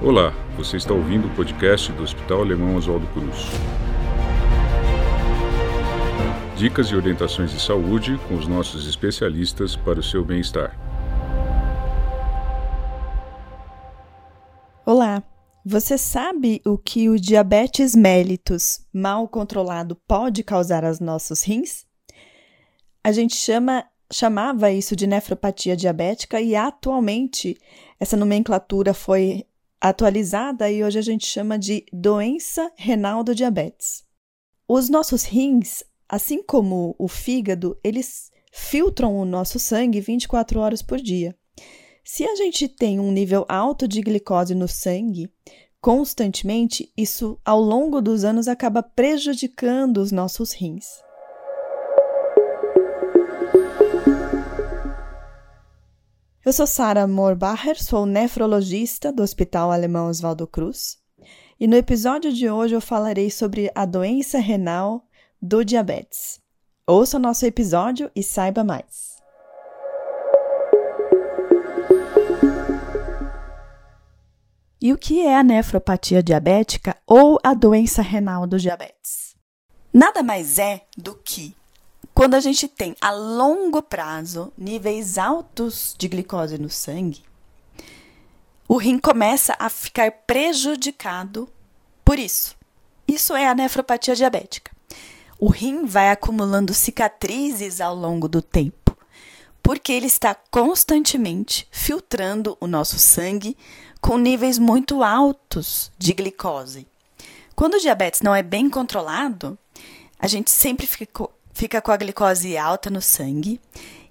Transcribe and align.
Olá, 0.00 0.32
você 0.56 0.76
está 0.76 0.94
ouvindo 0.94 1.26
o 1.26 1.34
podcast 1.34 1.90
do 1.90 2.04
Hospital 2.04 2.42
Alemão 2.42 2.76
Oswaldo 2.76 3.04
Cruz. 3.08 3.46
Dicas 6.56 6.86
e 6.86 6.94
orientações 6.94 7.50
de 7.50 7.60
saúde 7.60 8.16
com 8.28 8.36
os 8.36 8.46
nossos 8.46 8.86
especialistas 8.86 9.74
para 9.74 9.98
o 9.98 10.02
seu 10.02 10.24
bem-estar. 10.24 10.78
Olá, 14.86 15.20
você 15.66 15.98
sabe 15.98 16.62
o 16.64 16.78
que 16.78 17.08
o 17.08 17.18
diabetes 17.18 17.96
mellitus 17.96 18.86
mal 18.94 19.26
controlado 19.26 19.96
pode 20.06 20.44
causar 20.44 20.84
aos 20.84 21.00
nossos 21.00 21.42
rins? 21.42 21.84
A 23.02 23.10
gente 23.10 23.34
chama, 23.34 23.84
chamava 24.12 24.70
isso 24.70 24.94
de 24.94 25.08
nefropatia 25.08 25.76
diabética 25.76 26.40
e 26.40 26.54
atualmente 26.54 27.58
essa 27.98 28.16
nomenclatura 28.16 28.94
foi 28.94 29.44
atualizada 29.80 30.70
e 30.70 30.82
hoje 30.82 30.98
a 30.98 31.02
gente 31.02 31.26
chama 31.26 31.58
de 31.58 31.84
doença 31.92 32.70
renal 32.76 33.22
do 33.22 33.34
diabetes. 33.34 34.04
Os 34.66 34.88
nossos 34.88 35.22
rins, 35.24 35.82
assim 36.08 36.42
como 36.42 36.94
o 36.98 37.08
fígado, 37.08 37.78
eles 37.82 38.30
filtram 38.52 39.16
o 39.16 39.24
nosso 39.24 39.58
sangue 39.58 40.00
24 40.00 40.60
horas 40.60 40.82
por 40.82 40.98
dia. 41.00 41.36
Se 42.04 42.24
a 42.24 42.34
gente 42.36 42.68
tem 42.68 42.98
um 42.98 43.12
nível 43.12 43.44
alto 43.48 43.86
de 43.86 44.00
glicose 44.00 44.54
no 44.54 44.66
sangue 44.66 45.30
constantemente, 45.80 46.92
isso 46.96 47.38
ao 47.44 47.60
longo 47.60 48.00
dos 48.00 48.24
anos 48.24 48.48
acaba 48.48 48.82
prejudicando 48.82 49.98
os 49.98 50.10
nossos 50.10 50.52
rins. 50.52 51.07
Eu 56.48 56.52
sou 56.54 56.66
Sara 56.66 57.06
Morbacher, 57.06 57.76
sou 57.78 58.06
nefrologista 58.06 59.12
do 59.12 59.22
Hospital 59.22 59.70
Alemão 59.70 60.08
Oswaldo 60.08 60.46
Cruz, 60.46 60.96
e 61.60 61.66
no 61.66 61.76
episódio 61.76 62.32
de 62.32 62.48
hoje 62.48 62.74
eu 62.74 62.80
falarei 62.80 63.30
sobre 63.30 63.70
a 63.74 63.84
doença 63.84 64.38
renal 64.38 65.06
do 65.42 65.62
diabetes. 65.62 66.40
Ouça 66.86 67.18
o 67.18 67.20
nosso 67.20 67.44
episódio 67.44 68.10
e 68.16 68.22
saiba 68.22 68.64
mais. 68.64 69.18
E 74.80 74.90
o 74.90 74.96
que 74.96 75.20
é 75.20 75.36
a 75.36 75.44
nefropatia 75.44 76.22
diabética 76.22 76.96
ou 77.06 77.38
a 77.44 77.52
doença 77.52 78.00
renal 78.00 78.46
do 78.46 78.58
diabetes? 78.58 79.36
Nada 79.92 80.22
mais 80.22 80.58
é 80.58 80.86
do 80.96 81.14
que 81.14 81.57
quando 82.18 82.34
a 82.34 82.40
gente 82.40 82.66
tem 82.66 82.96
a 83.00 83.12
longo 83.12 83.80
prazo 83.80 84.52
níveis 84.58 85.18
altos 85.18 85.94
de 85.96 86.08
glicose 86.08 86.58
no 86.58 86.68
sangue, 86.68 87.22
o 88.66 88.76
rim 88.76 88.98
começa 88.98 89.54
a 89.56 89.70
ficar 89.70 90.10
prejudicado 90.26 91.48
por 92.04 92.18
isso. 92.18 92.56
Isso 93.06 93.36
é 93.36 93.46
a 93.46 93.54
nefropatia 93.54 94.16
diabética. 94.16 94.72
O 95.38 95.48
rim 95.48 95.84
vai 95.84 96.10
acumulando 96.10 96.74
cicatrizes 96.74 97.80
ao 97.80 97.94
longo 97.94 98.26
do 98.26 98.42
tempo, 98.42 98.98
porque 99.62 99.92
ele 99.92 100.06
está 100.06 100.34
constantemente 100.34 101.68
filtrando 101.70 102.58
o 102.60 102.66
nosso 102.66 102.98
sangue 102.98 103.56
com 104.00 104.18
níveis 104.18 104.58
muito 104.58 105.04
altos 105.04 105.92
de 105.96 106.12
glicose. 106.14 106.84
Quando 107.54 107.74
o 107.74 107.80
diabetes 107.80 108.22
não 108.22 108.34
é 108.34 108.42
bem 108.42 108.68
controlado, 108.68 109.56
a 110.18 110.26
gente 110.26 110.50
sempre 110.50 110.84
fica, 110.84 111.28
fica 111.58 111.82
com 111.82 111.90
a 111.90 111.96
glicose 111.96 112.56
alta 112.56 112.88
no 112.88 113.02
sangue. 113.02 113.60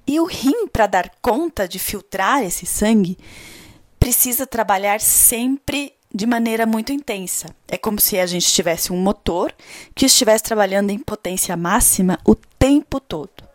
E 0.05 0.19
o 0.19 0.25
rim, 0.25 0.67
para 0.67 0.85
dar 0.85 1.09
conta 1.21 1.65
de 1.65 1.79
filtrar 1.79 2.43
esse 2.43 2.65
sangue, 2.65 3.17
precisa 3.97 4.45
trabalhar 4.45 4.99
sempre 4.99 5.93
de 6.13 6.25
maneira 6.25 6.65
muito 6.65 6.91
intensa. 6.91 7.55
É 7.69 7.77
como 7.77 8.01
se 8.01 8.19
a 8.19 8.25
gente 8.25 8.51
tivesse 8.51 8.91
um 8.91 8.97
motor 8.97 9.53
que 9.95 10.05
estivesse 10.07 10.43
trabalhando 10.43 10.89
em 10.89 10.99
potência 10.99 11.55
máxima 11.55 12.19
o 12.25 12.35
tempo 12.35 12.99
todo. 12.99 13.47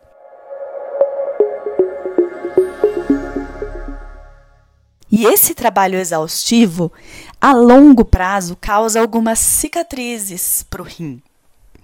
E 5.11 5.27
esse 5.27 5.53
trabalho 5.53 5.99
exaustivo, 5.99 6.91
a 7.39 7.53
longo 7.53 8.03
prazo, 8.03 8.57
causa 8.59 8.99
algumas 8.99 9.37
cicatrizes 9.37 10.65
para 10.67 10.81
o 10.81 10.85
rim 10.85 11.21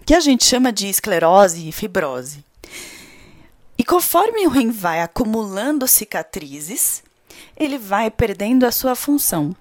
que 0.10 0.16
a 0.16 0.20
gente 0.20 0.44
chama 0.44 0.74
de 0.74 0.88
esclerose 0.88 1.70
e 1.70 1.72
fibrose. 1.72 2.44
E 3.78 3.84
conforme 3.84 4.48
o 4.48 4.50
rim 4.50 4.72
vai 4.72 5.02
acumulando 5.02 5.88
cicatrizes, 5.88 7.04
ele 7.56 7.78
vai 7.78 8.10
perdendo 8.10 8.66
a 8.66 8.72
sua 8.72 8.96
função. 8.96 9.56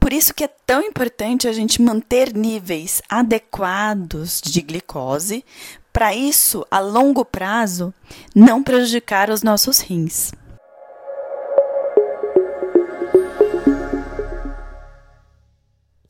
Por 0.00 0.12
isso 0.12 0.34
que 0.34 0.42
é 0.42 0.48
tão 0.48 0.82
importante 0.82 1.46
a 1.46 1.52
gente 1.52 1.80
manter 1.80 2.34
níveis 2.34 3.00
adequados 3.08 4.40
de 4.40 4.60
glicose, 4.62 5.44
para 5.92 6.12
isso, 6.12 6.66
a 6.68 6.80
longo 6.80 7.24
prazo, 7.24 7.94
não 8.34 8.64
prejudicar 8.64 9.30
os 9.30 9.44
nossos 9.44 9.78
rins. 9.78 10.32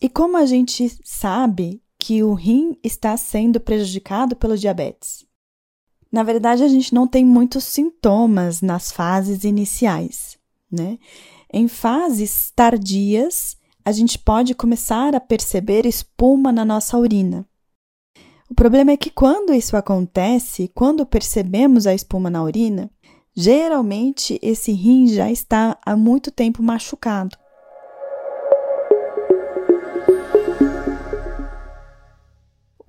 E 0.00 0.08
como 0.08 0.38
a 0.38 0.46
gente 0.46 0.90
sabe 1.04 1.81
que 2.02 2.20
o 2.20 2.34
rim 2.34 2.76
está 2.82 3.16
sendo 3.16 3.60
prejudicado 3.60 4.34
pelo 4.34 4.58
diabetes? 4.58 5.24
Na 6.10 6.24
verdade, 6.24 6.64
a 6.64 6.68
gente 6.68 6.92
não 6.92 7.06
tem 7.06 7.24
muitos 7.24 7.62
sintomas 7.62 8.60
nas 8.60 8.90
fases 8.90 9.44
iniciais, 9.44 10.36
né? 10.68 10.98
Em 11.52 11.68
fases 11.68 12.50
tardias, 12.56 13.56
a 13.84 13.92
gente 13.92 14.18
pode 14.18 14.52
começar 14.52 15.14
a 15.14 15.20
perceber 15.20 15.86
espuma 15.86 16.50
na 16.50 16.64
nossa 16.64 16.98
urina. 16.98 17.46
O 18.50 18.54
problema 18.54 18.90
é 18.90 18.96
que 18.96 19.08
quando 19.08 19.54
isso 19.54 19.76
acontece, 19.76 20.72
quando 20.74 21.06
percebemos 21.06 21.86
a 21.86 21.94
espuma 21.94 22.28
na 22.28 22.42
urina, 22.42 22.90
geralmente 23.32 24.40
esse 24.42 24.72
rim 24.72 25.06
já 25.06 25.30
está 25.30 25.78
há 25.86 25.96
muito 25.96 26.32
tempo 26.32 26.64
machucado. 26.64 27.38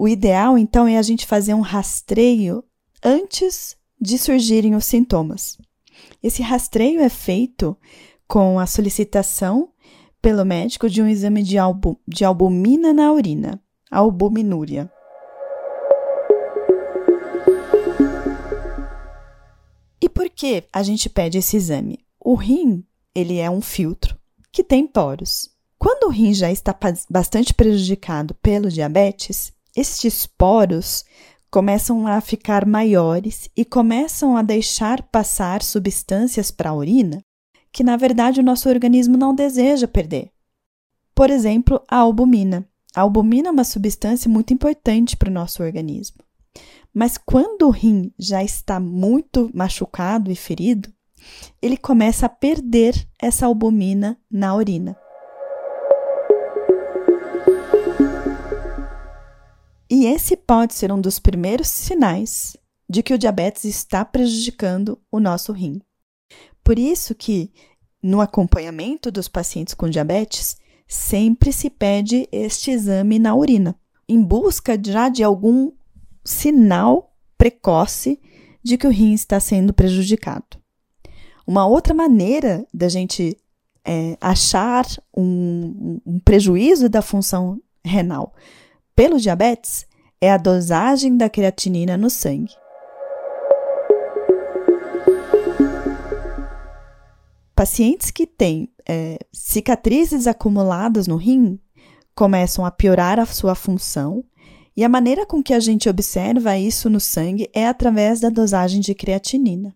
O 0.03 0.07
ideal, 0.09 0.57
então, 0.57 0.85
é 0.85 0.97
a 0.97 1.01
gente 1.01 1.25
fazer 1.25 1.53
um 1.53 1.61
rastreio 1.61 2.61
antes 3.01 3.77
de 4.01 4.17
surgirem 4.17 4.75
os 4.75 4.83
sintomas. 4.83 5.57
Esse 6.21 6.41
rastreio 6.41 6.99
é 6.99 7.07
feito 7.07 7.77
com 8.27 8.59
a 8.59 8.65
solicitação 8.65 9.69
pelo 10.21 10.43
médico 10.43 10.89
de 10.89 11.01
um 11.01 11.07
exame 11.07 11.41
de, 11.41 11.57
albu 11.57 11.97
de 12.05 12.25
albumina 12.25 12.91
na 12.91 13.13
urina, 13.13 13.63
albuminúria. 13.89 14.91
E 20.01 20.09
por 20.09 20.29
que 20.29 20.65
a 20.73 20.83
gente 20.83 21.09
pede 21.09 21.37
esse 21.37 21.55
exame? 21.55 21.99
O 22.19 22.35
rim, 22.35 22.85
ele 23.15 23.37
é 23.37 23.49
um 23.49 23.61
filtro 23.61 24.19
que 24.51 24.65
tem 24.65 24.85
poros. 24.85 25.49
Quando 25.79 26.07
o 26.07 26.11
rim 26.11 26.33
já 26.33 26.51
está 26.51 26.77
bastante 27.09 27.53
prejudicado 27.53 28.33
pelo 28.41 28.69
diabetes, 28.69 29.53
estes 29.75 30.25
poros 30.25 31.03
começam 31.49 32.07
a 32.07 32.19
ficar 32.19 32.65
maiores 32.65 33.49
e 33.55 33.63
começam 33.63 34.35
a 34.35 34.41
deixar 34.41 35.03
passar 35.03 35.61
substâncias 35.61 36.49
para 36.49 36.71
a 36.71 36.75
urina 36.75 37.23
que, 37.71 37.83
na 37.83 37.97
verdade, 37.97 38.39
o 38.39 38.43
nosso 38.43 38.69
organismo 38.69 39.17
não 39.17 39.33
deseja 39.33 39.87
perder. 39.87 40.31
Por 41.15 41.29
exemplo, 41.29 41.81
a 41.87 41.97
albumina. 41.97 42.67
A 42.95 43.01
albumina 43.01 43.49
é 43.49 43.51
uma 43.51 43.63
substância 43.63 44.29
muito 44.29 44.53
importante 44.53 45.17
para 45.17 45.29
o 45.29 45.33
nosso 45.33 45.63
organismo. 45.63 46.17
Mas 46.93 47.17
quando 47.17 47.63
o 47.63 47.71
rim 47.71 48.13
já 48.17 48.43
está 48.43 48.79
muito 48.79 49.49
machucado 49.53 50.31
e 50.31 50.35
ferido, 50.35 50.93
ele 51.61 51.77
começa 51.77 52.27
a 52.27 52.29
perder 52.29 53.07
essa 53.19 53.47
albumina 53.47 54.17
na 54.29 54.55
urina. 54.55 54.95
E 59.93 60.07
esse 60.07 60.35
pode 60.35 60.73
ser 60.73 60.91
um 60.91 60.99
dos 60.99 61.19
primeiros 61.19 61.67
sinais 61.67 62.57
de 62.89 63.03
que 63.03 63.13
o 63.13 63.17
diabetes 63.17 63.63
está 63.63 64.03
prejudicando 64.03 64.99
o 65.11 65.19
nosso 65.19 65.51
rim. 65.51 65.79
Por 66.63 66.79
isso 66.79 67.13
que 67.13 67.53
no 68.01 68.19
acompanhamento 68.19 69.11
dos 69.11 69.27
pacientes 69.27 69.75
com 69.75 69.87
diabetes, 69.87 70.57
sempre 70.87 71.53
se 71.53 71.69
pede 71.69 72.27
este 72.31 72.71
exame 72.71 73.19
na 73.19 73.35
urina, 73.35 73.75
em 74.09 74.19
busca 74.19 74.81
já 74.83 75.09
de 75.09 75.21
algum 75.21 75.71
sinal 76.25 77.15
precoce 77.37 78.19
de 78.63 78.79
que 78.79 78.87
o 78.87 78.91
rim 78.91 79.13
está 79.13 79.39
sendo 79.39 79.75
prejudicado. 79.75 80.57
Uma 81.45 81.67
outra 81.67 81.93
maneira 81.93 82.65
da 82.73 82.89
gente 82.89 83.37
é, 83.85 84.17
achar 84.19 84.87
um, 85.15 86.01
um 86.03 86.19
prejuízo 86.19 86.89
da 86.89 87.03
função 87.03 87.61
renal 87.85 88.33
pelo 88.95 89.19
diabetes 89.19 89.85
é 90.21 90.31
a 90.31 90.37
dosagem 90.37 91.17
da 91.17 91.29
creatinina 91.29 91.97
no 91.97 92.09
sangue. 92.09 92.53
Pacientes 97.55 98.09
que 98.09 98.25
têm 98.25 98.69
é, 98.87 99.19
cicatrizes 99.31 100.27
acumuladas 100.27 101.07
no 101.07 101.15
rim 101.15 101.59
começam 102.15 102.65
a 102.65 102.71
piorar 102.71 103.19
a 103.19 103.25
sua 103.25 103.55
função, 103.55 104.23
e 104.75 104.83
a 104.83 104.89
maneira 104.89 105.25
com 105.25 105.41
que 105.41 105.53
a 105.53 105.59
gente 105.59 105.87
observa 105.87 106.57
isso 106.57 106.89
no 106.89 106.99
sangue 106.99 107.49
é 107.53 107.67
através 107.67 108.19
da 108.19 108.29
dosagem 108.29 108.81
de 108.81 108.95
creatinina. 108.95 109.75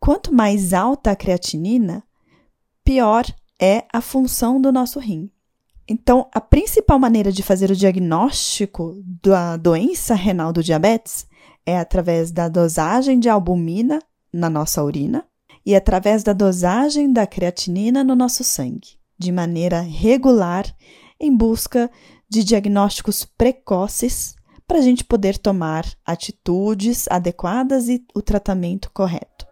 Quanto 0.00 0.32
mais 0.32 0.72
alta 0.72 1.10
a 1.10 1.16
creatinina, 1.16 2.02
pior 2.82 3.24
é 3.60 3.84
a 3.92 4.00
função 4.00 4.60
do 4.60 4.72
nosso 4.72 4.98
rim. 4.98 5.30
Então, 5.86 6.28
a 6.32 6.40
principal 6.40 6.98
maneira 6.98 7.30
de 7.30 7.42
fazer 7.42 7.70
o 7.70 7.76
diagnóstico 7.76 9.02
da 9.22 9.56
doença 9.56 10.14
renal 10.14 10.52
do 10.52 10.62
diabetes 10.62 11.26
é 11.66 11.78
através 11.78 12.30
da 12.30 12.48
dosagem 12.48 13.18
de 13.18 13.28
albumina 13.28 14.00
na 14.32 14.48
nossa 14.48 14.82
urina 14.82 15.24
e 15.64 15.74
através 15.74 16.22
da 16.22 16.32
dosagem 16.32 17.12
da 17.12 17.26
creatinina 17.26 18.02
no 18.02 18.14
nosso 18.14 18.42
sangue, 18.42 18.98
de 19.18 19.30
maneira 19.30 19.80
regular, 19.80 20.64
em 21.20 21.34
busca 21.34 21.90
de 22.28 22.42
diagnósticos 22.42 23.24
precoces 23.24 24.34
para 24.66 24.78
a 24.78 24.82
gente 24.82 25.04
poder 25.04 25.38
tomar 25.38 25.86
atitudes 26.04 27.06
adequadas 27.08 27.88
e 27.88 28.04
o 28.14 28.22
tratamento 28.22 28.90
correto. 28.92 29.46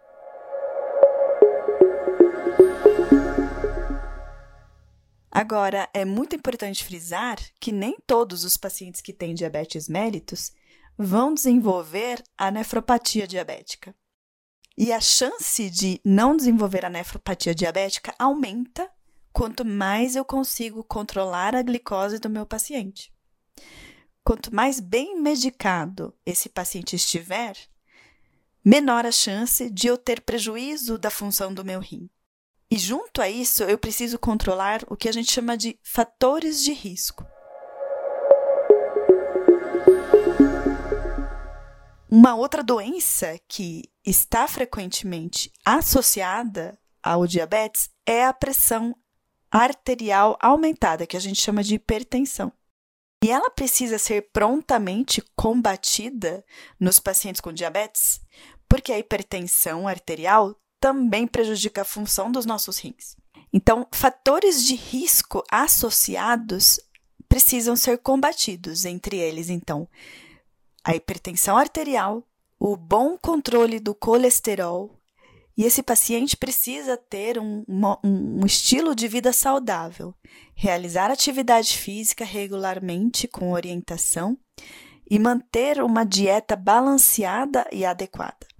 Agora, 5.35 5.89
é 5.95 6.05
muito 6.05 6.35
importante 6.35 6.83
frisar 6.83 7.39
que 7.59 7.71
nem 7.71 7.97
todos 8.05 8.43
os 8.43 8.55
pacientes 8.55 9.01
que 9.01 9.11
têm 9.11 9.33
diabetes 9.33 9.89
mellitus 9.89 10.51
vão 10.95 11.33
desenvolver 11.33 12.23
a 12.37 12.51
nefropatia 12.51 13.25
diabética. 13.25 13.95
E 14.77 14.93
a 14.93 15.01
chance 15.01 15.71
de 15.71 15.99
não 16.05 16.37
desenvolver 16.37 16.85
a 16.85 16.89
nefropatia 16.89 17.55
diabética 17.55 18.13
aumenta 18.19 18.87
quanto 19.31 19.65
mais 19.65 20.15
eu 20.15 20.23
consigo 20.23 20.83
controlar 20.83 21.55
a 21.55 21.63
glicose 21.63 22.19
do 22.19 22.29
meu 22.29 22.45
paciente. 22.45 23.11
Quanto 24.23 24.53
mais 24.53 24.79
bem 24.79 25.19
medicado 25.19 26.15
esse 26.23 26.47
paciente 26.47 26.95
estiver, 26.95 27.57
menor 28.63 29.03
a 29.03 29.11
chance 29.11 29.67
de 29.67 29.87
eu 29.87 29.97
ter 29.97 30.21
prejuízo 30.21 30.95
da 30.95 31.09
função 31.09 31.51
do 31.51 31.65
meu 31.65 31.79
rim. 31.79 32.07
E 32.73 32.77
junto 32.79 33.21
a 33.21 33.29
isso, 33.29 33.61
eu 33.65 33.77
preciso 33.77 34.17
controlar 34.17 34.81
o 34.87 34.97
que 34.97 35.07
a 35.07 35.11
gente 35.11 35.31
chama 35.31 35.55
de 35.55 35.77
fatores 35.83 36.59
de 36.63 36.73
risco. 36.73 37.23
Uma 42.09 42.33
outra 42.33 42.63
doença 42.63 43.39
que 43.47 43.83
está 44.03 44.47
frequentemente 44.47 45.51
associada 45.63 46.75
ao 47.03 47.27
diabetes 47.27 47.91
é 48.07 48.25
a 48.25 48.33
pressão 48.33 48.95
arterial 49.51 50.35
aumentada, 50.41 51.05
que 51.05 51.15
a 51.15 51.19
gente 51.19 51.39
chama 51.39 51.63
de 51.63 51.75
hipertensão. 51.75 52.51
E 53.23 53.29
ela 53.29 53.51
precisa 53.51 53.99
ser 53.99 54.31
prontamente 54.33 55.23
combatida 55.35 56.43
nos 56.79 56.99
pacientes 56.99 57.39
com 57.39 57.53
diabetes, 57.53 58.19
porque 58.67 58.91
a 58.91 58.97
hipertensão 58.97 59.87
arterial 59.87 60.59
também 60.83 61.25
prejudica 61.25 61.83
a 61.83 61.85
função 61.85 62.29
dos 62.29 62.45
nossos 62.45 62.77
rins. 62.77 63.15
Então, 63.53 63.87
fatores 63.93 64.65
de 64.65 64.75
risco 64.75 65.41
associados 65.49 66.77
precisam 67.29 67.73
ser 67.73 67.99
combatidos, 67.99 68.83
entre 68.83 69.15
eles, 69.15 69.49
então, 69.49 69.87
a 70.83 70.93
hipertensão 70.93 71.57
arterial, 71.57 72.21
o 72.59 72.75
bom 72.75 73.17
controle 73.17 73.79
do 73.79 73.95
colesterol, 73.95 74.99
e 75.55 75.63
esse 75.63 75.81
paciente 75.81 76.35
precisa 76.35 76.97
ter 76.97 77.39
um, 77.39 77.63
um, 78.03 78.45
estilo 78.45 78.93
de 78.93 79.07
vida 79.07 79.31
saudável, 79.31 80.13
realizar 80.53 81.09
atividade 81.09 81.77
física 81.77 82.25
regularmente 82.25 83.25
com 83.25 83.53
orientação 83.53 84.37
e 85.09 85.17
manter 85.17 85.81
uma 85.81 86.03
dieta 86.03 86.57
balanceada 86.57 87.65
e 87.71 87.85
adequada. 87.85 88.52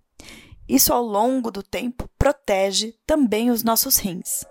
Isso, 0.73 0.91
ao 0.91 1.03
longo 1.03 1.51
do 1.51 1.61
tempo, 1.61 2.09
protege 2.17 2.95
também 3.05 3.51
os 3.51 3.61
nossos 3.61 3.97
rins. 3.97 4.43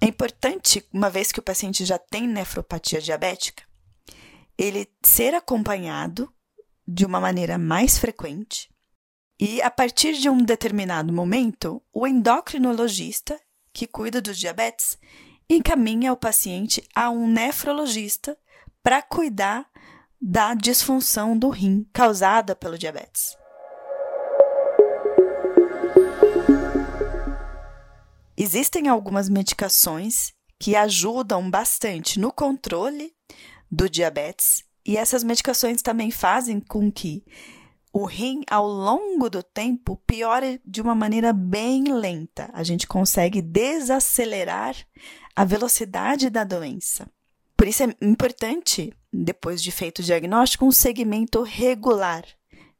É 0.00 0.06
importante, 0.06 0.86
uma 0.92 1.10
vez 1.10 1.32
que 1.32 1.40
o 1.40 1.42
paciente 1.42 1.84
já 1.84 1.98
tem 1.98 2.28
nefropatia 2.28 3.00
diabética, 3.00 3.64
ele 4.56 4.88
ser 5.04 5.34
acompanhado 5.34 6.32
de 6.86 7.04
uma 7.04 7.18
maneira 7.18 7.58
mais 7.58 7.98
frequente 7.98 8.70
e, 9.40 9.60
a 9.60 9.68
partir 9.68 10.12
de 10.12 10.30
um 10.30 10.44
determinado 10.44 11.12
momento, 11.12 11.82
o 11.92 12.06
endocrinologista, 12.06 13.36
que 13.72 13.88
cuida 13.88 14.20
do 14.20 14.32
diabetes, 14.32 14.96
encaminha 15.50 16.12
o 16.12 16.16
paciente 16.16 16.86
a 16.94 17.10
um 17.10 17.26
nefrologista 17.26 18.38
para 18.80 19.02
cuidar 19.02 19.68
da 20.20 20.54
disfunção 20.54 21.38
do 21.38 21.48
rim 21.48 21.88
causada 21.92 22.56
pelo 22.56 22.76
diabetes. 22.76 23.36
Existem 28.36 28.88
algumas 28.88 29.28
medicações 29.28 30.32
que 30.58 30.76
ajudam 30.76 31.50
bastante 31.50 32.18
no 32.18 32.32
controle 32.32 33.12
do 33.70 33.88
diabetes, 33.88 34.64
e 34.86 34.96
essas 34.96 35.22
medicações 35.22 35.82
também 35.82 36.10
fazem 36.10 36.60
com 36.60 36.90
que 36.90 37.24
o 37.92 38.04
rim, 38.04 38.42
ao 38.48 38.66
longo 38.66 39.28
do 39.28 39.42
tempo, 39.42 39.96
piore 40.06 40.60
de 40.64 40.80
uma 40.80 40.94
maneira 40.94 41.32
bem 41.32 41.92
lenta. 41.92 42.50
A 42.52 42.62
gente 42.62 42.86
consegue 42.86 43.42
desacelerar 43.42 44.76
a 45.34 45.44
velocidade 45.44 46.30
da 46.30 46.44
doença. 46.44 47.10
Por 47.58 47.66
isso 47.66 47.82
é 47.82 47.92
importante, 48.00 48.94
depois 49.12 49.60
de 49.60 49.72
feito 49.72 49.98
o 49.98 50.02
diagnóstico, 50.02 50.64
um 50.64 50.70
segmento 50.70 51.42
regular, 51.42 52.24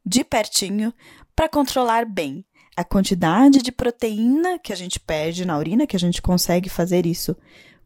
de 0.05 0.23
pertinho, 0.23 0.93
para 1.35 1.49
controlar 1.49 2.05
bem 2.05 2.45
a 2.77 2.83
quantidade 2.85 3.61
de 3.61 3.73
proteína 3.73 4.57
que 4.57 4.71
a 4.71 4.75
gente 4.77 4.97
perde 4.97 5.43
na 5.43 5.57
urina, 5.57 5.85
que 5.85 5.97
a 5.97 5.99
gente 5.99 6.21
consegue 6.21 6.69
fazer 6.69 7.05
isso 7.05 7.35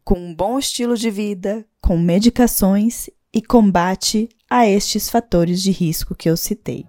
com 0.03 0.19
um 0.19 0.35
bom 0.35 0.59
estilo 0.59 0.95
de 0.95 1.09
vida, 1.09 1.65
com 1.81 1.97
medicações 1.97 3.09
e 3.33 3.41
combate 3.41 4.29
a 4.47 4.67
estes 4.67 5.09
fatores 5.09 5.63
de 5.63 5.71
risco 5.71 6.13
que 6.13 6.29
eu 6.29 6.37
citei. 6.37 6.85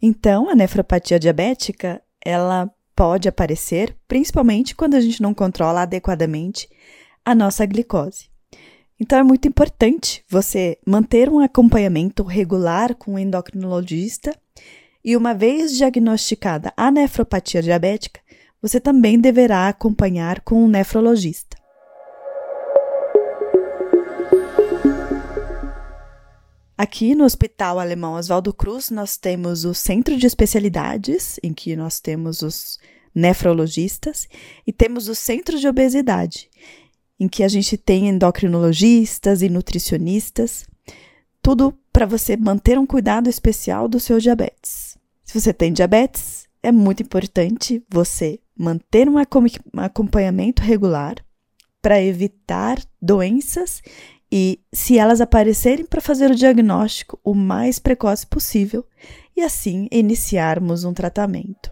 Então, 0.00 0.48
a 0.48 0.54
nefropatia 0.54 1.18
diabética, 1.18 2.00
ela 2.24 2.70
pode 2.96 3.28
aparecer, 3.28 3.94
principalmente 4.08 4.74
quando 4.74 4.94
a 4.94 5.00
gente 5.00 5.20
não 5.20 5.34
controla 5.34 5.82
adequadamente 5.82 6.68
a 7.22 7.34
nossa 7.34 7.66
glicose. 7.66 8.30
Então 8.98 9.18
é 9.18 9.22
muito 9.22 9.46
importante 9.46 10.24
você 10.28 10.78
manter 10.86 11.28
um 11.28 11.38
acompanhamento 11.38 12.22
regular 12.22 12.94
com 12.94 13.14
o 13.14 13.18
endocrinologista 13.18 14.34
e 15.04 15.14
uma 15.14 15.34
vez 15.34 15.76
diagnosticada 15.76 16.72
a 16.74 16.90
nefropatia 16.90 17.62
diabética, 17.62 18.20
você 18.60 18.80
também 18.80 19.20
deverá 19.20 19.68
acompanhar 19.68 20.40
com 20.40 20.64
um 20.64 20.68
nefrologista. 20.68 21.65
Aqui 26.78 27.14
no 27.14 27.24
Hospital 27.24 27.80
Alemão 27.80 28.14
Oswaldo 28.14 28.52
Cruz, 28.52 28.90
nós 28.90 29.16
temos 29.16 29.64
o 29.64 29.72
centro 29.72 30.14
de 30.14 30.26
especialidades, 30.26 31.40
em 31.42 31.54
que 31.54 31.74
nós 31.74 32.00
temos 32.00 32.42
os 32.42 32.78
nefrologistas, 33.14 34.28
e 34.66 34.72
temos 34.72 35.08
o 35.08 35.14
centro 35.14 35.58
de 35.58 35.66
obesidade, 35.66 36.50
em 37.18 37.28
que 37.28 37.42
a 37.42 37.48
gente 37.48 37.78
tem 37.78 38.08
endocrinologistas 38.08 39.40
e 39.40 39.48
nutricionistas, 39.48 40.66
tudo 41.40 41.72
para 41.90 42.04
você 42.04 42.36
manter 42.36 42.78
um 42.78 42.84
cuidado 42.84 43.30
especial 43.30 43.88
do 43.88 43.98
seu 43.98 44.18
diabetes. 44.18 44.98
Se 45.24 45.40
você 45.40 45.54
tem 45.54 45.72
diabetes, 45.72 46.46
é 46.62 46.70
muito 46.70 47.02
importante 47.02 47.82
você 47.88 48.38
manter 48.54 49.08
um 49.08 49.16
acompanhamento 49.78 50.60
regular 50.62 51.16
para 51.80 52.02
evitar 52.02 52.78
doenças 53.00 53.80
e, 54.30 54.60
se 54.72 54.98
elas 54.98 55.20
aparecerem, 55.20 55.86
para 55.86 56.00
fazer 56.00 56.30
o 56.30 56.34
diagnóstico 56.34 57.18
o 57.24 57.34
mais 57.34 57.78
precoce 57.78 58.26
possível 58.26 58.84
e 59.36 59.42
assim 59.42 59.88
iniciarmos 59.90 60.84
um 60.84 60.92
tratamento. 60.92 61.70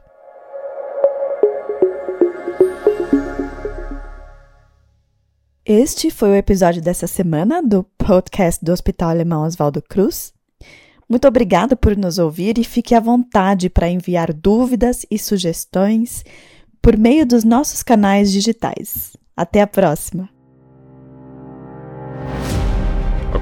Este 5.67 6.11
foi 6.11 6.29
o 6.29 6.35
episódio 6.35 6.83
dessa 6.83 7.07
semana 7.07 7.63
do 7.63 7.85
podcast 7.97 8.63
do 8.63 8.71
Hospital 8.71 9.09
Alemão 9.09 9.45
Oswaldo 9.45 9.81
Cruz. 9.81 10.35
Muito 11.09 11.27
obrigada 11.27 11.75
por 11.75 11.97
nos 11.97 12.19
ouvir 12.19 12.59
e 12.59 12.65
fique 12.65 12.95
à 12.95 13.01
vontade 13.01 13.71
para 13.71 13.89
enviar 13.89 14.33
dúvidas 14.33 15.07
e 15.11 15.19
sugestões 15.19 16.23
por 16.83 16.99
meio 16.99 17.25
dos 17.25 17.45
nossos 17.45 17.83
canais 17.83 18.31
digitais. 18.31 19.17
Até 19.35 19.63
a 19.63 19.67
próxima! 19.67 20.34